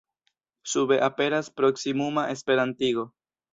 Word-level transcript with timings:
Sube 0.71 0.97
aperas 1.09 1.51
proksimuma 1.61 2.25
Esperantigo. 2.37 3.07